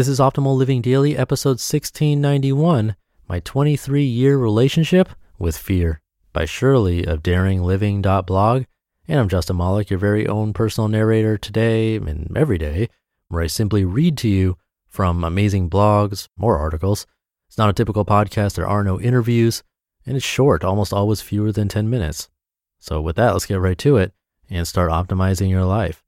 [0.00, 2.96] This is Optimal Living Daily, episode 1691
[3.28, 6.00] My 23 Year Relationship with Fear
[6.32, 8.64] by Shirley of daringliving.blog.
[9.06, 12.88] And I'm Justin Malik, your very own personal narrator today and every day,
[13.28, 14.56] where I simply read to you
[14.88, 17.06] from amazing blogs or articles.
[17.48, 19.62] It's not a typical podcast, there are no interviews,
[20.06, 22.30] and it's short, almost always fewer than 10 minutes.
[22.78, 24.14] So, with that, let's get right to it
[24.48, 26.02] and start optimizing your life.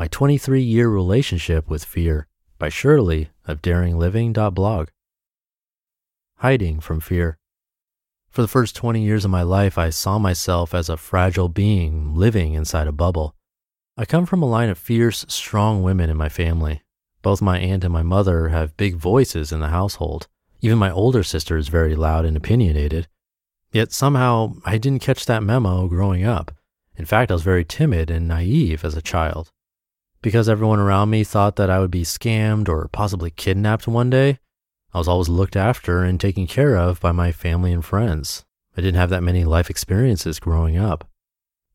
[0.00, 4.90] My 23 Year Relationship with Fear by Shirley of daringliving.blog.
[6.36, 7.36] Hiding from fear.
[8.30, 12.14] For the first 20 years of my life, I saw myself as a fragile being
[12.14, 13.34] living inside a bubble.
[13.96, 16.82] I come from a line of fierce, strong women in my family.
[17.22, 20.28] Both my aunt and my mother have big voices in the household.
[20.60, 23.08] Even my older sister is very loud and opinionated.
[23.72, 26.52] Yet somehow I didn't catch that memo growing up.
[26.94, 29.50] In fact, I was very timid and naive as a child.
[30.20, 34.38] Because everyone around me thought that I would be scammed or possibly kidnapped one day,
[34.92, 38.44] I was always looked after and taken care of by my family and friends.
[38.76, 41.08] I didn't have that many life experiences growing up.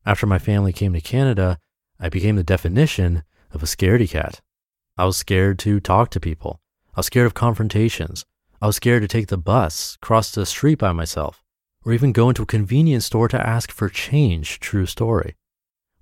[0.04, 1.58] After my family came to Canada,
[1.98, 4.40] I became the definition of a scaredy cat.
[4.98, 6.60] I was scared to talk to people.
[6.94, 8.24] I was scared of confrontations.
[8.60, 11.42] I was scared to take the bus, cross the street by myself,
[11.84, 14.60] or even go into a convenience store to ask for change.
[14.60, 15.34] True story.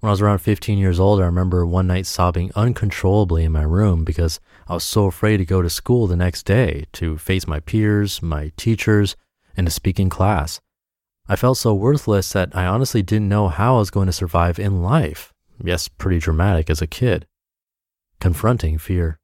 [0.02, 3.62] When I was around 15 years old, I remember one night sobbing uncontrollably in my
[3.62, 7.46] room because I was so afraid to go to school the next day to face
[7.46, 9.14] my peers, my teachers,
[9.56, 10.60] and to speak in class.
[11.28, 14.58] I felt so worthless that I honestly didn't know how I was going to survive
[14.58, 15.32] in life.
[15.62, 17.28] Yes, pretty dramatic as a kid.
[18.18, 19.20] Confronting fear.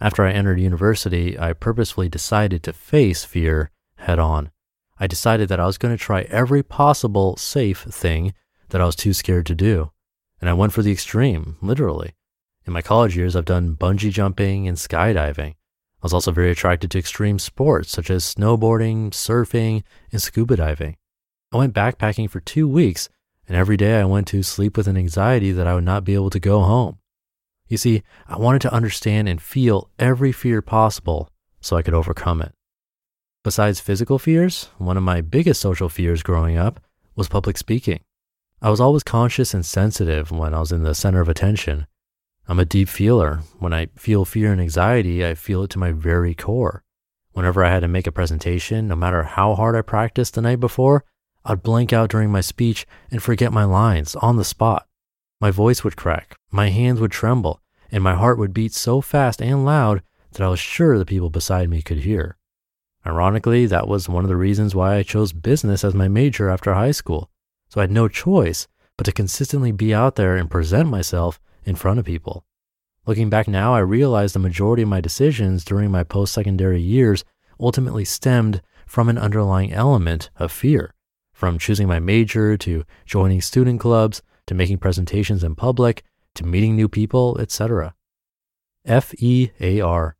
[0.00, 4.52] After I entered university, I purposefully decided to face fear head on.
[4.98, 8.32] I decided that I was going to try every possible safe thing
[8.72, 9.92] that I was too scared to do.
[10.40, 12.14] And I went for the extreme, literally.
[12.66, 15.50] In my college years, I've done bungee jumping and skydiving.
[15.50, 20.96] I was also very attracted to extreme sports such as snowboarding, surfing, and scuba diving.
[21.52, 23.08] I went backpacking for two weeks,
[23.46, 26.14] and every day I went to sleep with an anxiety that I would not be
[26.14, 26.98] able to go home.
[27.68, 31.28] You see, I wanted to understand and feel every fear possible
[31.60, 32.52] so I could overcome it.
[33.44, 36.80] Besides physical fears, one of my biggest social fears growing up
[37.14, 38.00] was public speaking.
[38.64, 41.88] I was always conscious and sensitive when I was in the center of attention.
[42.46, 43.40] I'm a deep feeler.
[43.58, 46.84] When I feel fear and anxiety, I feel it to my very core.
[47.32, 50.60] Whenever I had to make a presentation, no matter how hard I practiced the night
[50.60, 51.04] before,
[51.44, 54.86] I'd blank out during my speech and forget my lines on the spot.
[55.40, 59.42] My voice would crack, my hands would tremble, and my heart would beat so fast
[59.42, 62.36] and loud that I was sure the people beside me could hear.
[63.04, 66.74] Ironically, that was one of the reasons why I chose business as my major after
[66.74, 67.28] high school.
[67.72, 68.68] So I had no choice
[68.98, 72.44] but to consistently be out there and present myself in front of people.
[73.06, 77.24] Looking back now, I realize the majority of my decisions during my post secondary years
[77.58, 80.92] ultimately stemmed from an underlying element of fear,
[81.32, 86.04] from choosing my major to joining student clubs to making presentations in public
[86.34, 87.94] to meeting new people, etc.
[88.84, 90.14] F E A R.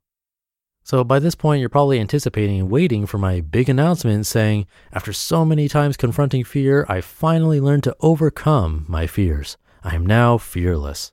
[0.84, 5.12] So by this point, you're probably anticipating and waiting for my big announcement saying, after
[5.12, 9.56] so many times confronting fear, I finally learned to overcome my fears.
[9.84, 11.12] I am now fearless.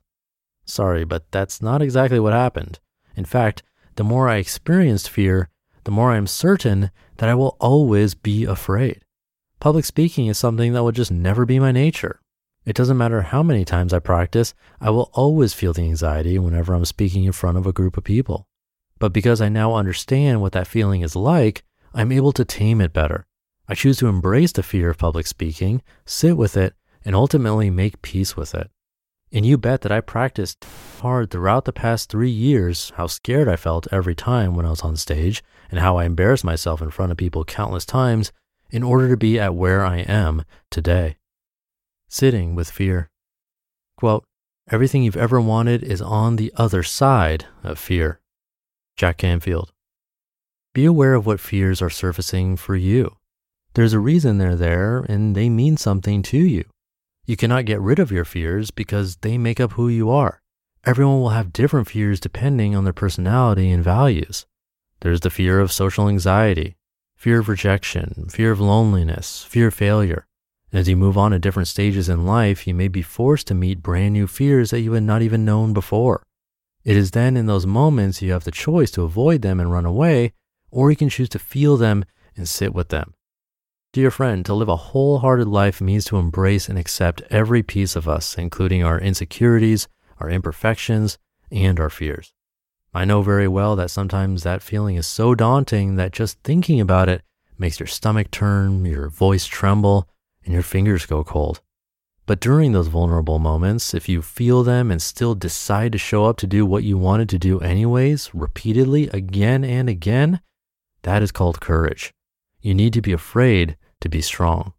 [0.64, 2.80] Sorry, but that's not exactly what happened.
[3.16, 3.62] In fact,
[3.96, 5.48] the more I experienced fear,
[5.84, 9.02] the more I am certain that I will always be afraid.
[9.60, 12.20] Public speaking is something that will just never be my nature.
[12.64, 16.74] It doesn't matter how many times I practice, I will always feel the anxiety whenever
[16.74, 18.46] I'm speaking in front of a group of people.
[19.00, 22.92] But because I now understand what that feeling is like, I'm able to tame it
[22.92, 23.26] better.
[23.66, 26.74] I choose to embrace the fear of public speaking, sit with it,
[27.04, 28.70] and ultimately make peace with it.
[29.32, 30.66] And you bet that I practiced
[31.00, 34.82] hard throughout the past three years how scared I felt every time when I was
[34.82, 38.32] on stage and how I embarrassed myself in front of people countless times
[38.70, 41.16] in order to be at where I am today.
[42.08, 43.08] Sitting with fear.
[43.96, 44.24] Quote,
[44.68, 48.20] everything you've ever wanted is on the other side of fear.
[49.00, 49.72] Jack Canfield.
[50.74, 53.16] Be aware of what fears are surfacing for you.
[53.72, 56.64] There's a reason they're there and they mean something to you.
[57.24, 60.42] You cannot get rid of your fears because they make up who you are.
[60.84, 64.44] Everyone will have different fears depending on their personality and values.
[65.00, 66.76] There's the fear of social anxiety,
[67.16, 70.26] fear of rejection, fear of loneliness, fear of failure.
[70.74, 73.82] As you move on to different stages in life, you may be forced to meet
[73.82, 76.22] brand new fears that you had not even known before.
[76.84, 79.84] It is then in those moments you have the choice to avoid them and run
[79.84, 80.32] away,
[80.70, 82.04] or you can choose to feel them
[82.36, 83.14] and sit with them.
[83.92, 88.08] Dear friend, to live a wholehearted life means to embrace and accept every piece of
[88.08, 89.88] us, including our insecurities,
[90.18, 91.18] our imperfections,
[91.50, 92.32] and our fears.
[92.94, 97.08] I know very well that sometimes that feeling is so daunting that just thinking about
[97.08, 97.22] it
[97.58, 100.08] makes your stomach turn, your voice tremble,
[100.44, 101.60] and your fingers go cold.
[102.30, 106.36] But during those vulnerable moments, if you feel them and still decide to show up
[106.36, 110.40] to do what you wanted to do anyways, repeatedly, again and again,
[111.02, 112.12] that is called courage.
[112.60, 114.74] You need to be afraid to be strong.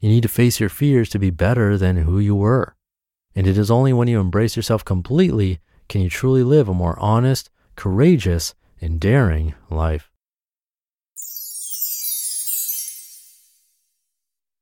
[0.00, 2.74] You need to face your fears to be better than who you were.
[3.34, 5.60] And it is only when you embrace yourself completely
[5.90, 10.10] can you truly live a more honest, courageous, and daring life.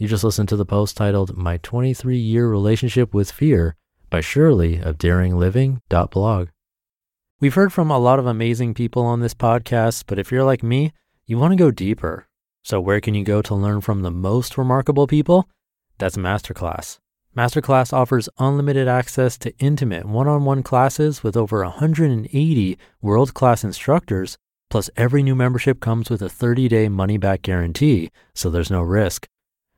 [0.04, 3.74] You just listened to the post titled My 23 Year Relationship with Fear
[4.10, 6.48] by Shirley of daringliving.blog.
[7.40, 10.62] We've heard from a lot of amazing people on this podcast, but if you're like
[10.62, 10.92] me,
[11.24, 12.26] you want to go deeper.
[12.62, 15.48] So, where can you go to learn from the most remarkable people?
[15.96, 16.98] That's Masterclass.
[17.34, 23.64] Masterclass offers unlimited access to intimate one on one classes with over 180 world class
[23.64, 24.36] instructors.
[24.68, 28.82] Plus, every new membership comes with a 30 day money back guarantee, so there's no
[28.82, 29.26] risk.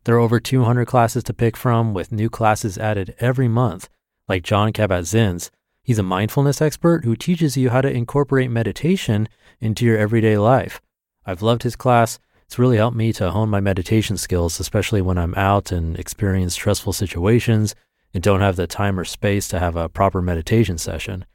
[0.06, 3.88] There are over 200 classes to pick from, with new classes added every month,
[4.28, 5.50] like Jon Kabat-Zinn's.
[5.82, 9.28] He's a mindfulness expert who teaches you how to incorporate meditation
[9.60, 10.80] into your everyday life.
[11.26, 15.18] I've loved his class it's really helped me to hone my meditation skills, especially when
[15.18, 17.74] I'm out and experience stressful situations
[18.14, 21.26] and don't have the time or space to have a proper meditation session.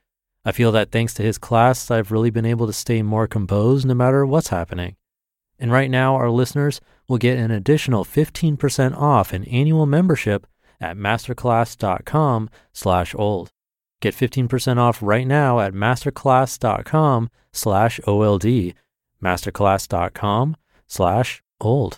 [0.45, 3.85] I feel that thanks to his class, I've really been able to stay more composed
[3.85, 4.95] no matter what's happening.
[5.59, 6.79] And right now, our listeners
[7.11, 10.47] will get an additional 15% off an annual membership
[10.79, 13.49] at masterclass.com slash old.
[13.99, 18.73] Get 15% off right now at masterclass.com slash OLD,
[19.21, 20.55] masterclass.com
[20.87, 21.97] slash old.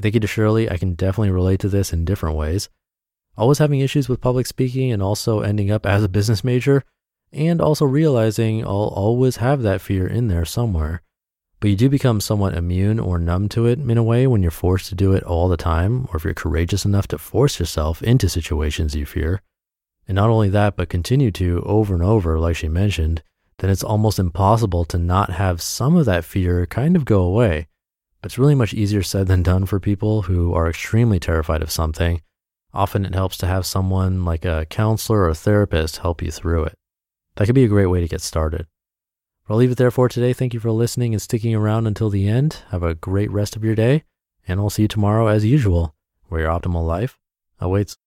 [0.00, 0.70] Thank you to Shirley.
[0.70, 2.68] I can definitely relate to this in different ways.
[3.36, 6.84] Always having issues with public speaking and also ending up as a business major,
[7.32, 11.02] and also realizing I'll always have that fear in there somewhere.
[11.60, 14.52] But you do become somewhat immune or numb to it in a way when you're
[14.52, 18.00] forced to do it all the time, or if you're courageous enough to force yourself
[18.00, 19.42] into situations you fear.
[20.06, 23.22] And not only that, but continue to over and over, like she mentioned,
[23.58, 27.66] then it's almost impossible to not have some of that fear kind of go away.
[28.24, 32.20] It's really much easier said than done for people who are extremely terrified of something.
[32.74, 36.64] Often it helps to have someone like a counselor or a therapist help you through
[36.64, 36.74] it.
[37.36, 38.66] That could be a great way to get started.
[39.46, 40.32] But I'll leave it there for today.
[40.32, 42.64] Thank you for listening and sticking around until the end.
[42.70, 44.02] Have a great rest of your day,
[44.46, 45.94] and I'll see you tomorrow as usual,
[46.26, 47.18] where your optimal life
[47.60, 47.96] awaits.